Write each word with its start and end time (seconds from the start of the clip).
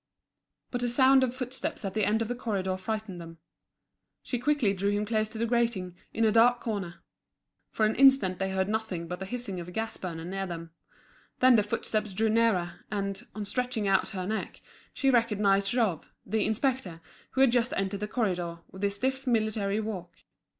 But 0.71 0.81
a 0.81 0.89
sound 0.89 1.23
of 1.23 1.31
footsteps 1.31 1.85
at 1.85 1.93
the 1.93 2.03
end 2.05 2.23
of 2.23 2.27
the 2.27 2.33
corridor 2.33 2.75
frightened 2.75 3.21
them. 3.21 3.37
She 4.23 4.39
quickly 4.39 4.73
drew 4.73 4.89
him 4.89 5.05
close 5.05 5.29
to 5.29 5.37
the 5.37 5.45
grating, 5.45 5.95
in 6.11 6.25
a 6.25 6.31
dark 6.31 6.59
corner. 6.59 7.03
For 7.69 7.85
an 7.85 7.93
instant 7.93 8.39
they 8.39 8.49
heard 8.49 8.67
nothing 8.67 9.07
but 9.07 9.19
the 9.19 9.27
hissing 9.27 9.59
of 9.59 9.67
a 9.67 9.71
gas 9.71 9.97
burner 9.97 10.25
near 10.25 10.47
them. 10.47 10.71
Then 11.39 11.55
the 11.55 11.61
footsteps 11.61 12.15
drew 12.15 12.29
nearer; 12.29 12.79
and, 12.89 13.21
on 13.35 13.45
stretching 13.45 13.87
out 13.87 14.09
her 14.09 14.25
neck, 14.25 14.63
she 14.91 15.11
recognised 15.11 15.71
Jouve, 15.71 16.11
the 16.25 16.47
inspector, 16.47 16.99
who 17.33 17.41
had 17.41 17.51
just 17.51 17.71
entered 17.73 17.99
the 17.99 18.07
corridor, 18.07 18.61
with 18.71 18.81
his 18.81 18.95
stiff 18.95 19.27
military 19.27 19.79
walk. 19.79 20.09